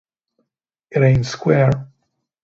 [0.89, 1.87] It Ain't Square.